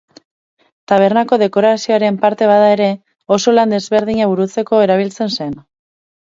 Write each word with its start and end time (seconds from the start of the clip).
Tabernako 0.91 1.37
dekorazioaren 1.41 2.17
parte 2.23 2.47
bada 2.53 2.71
ere, 2.77 2.87
oso 3.37 3.53
lan 3.59 3.77
ezberdina 3.81 4.31
burutzeko 4.33 4.81
erabiltzen 4.87 5.33
zen. 5.39 5.55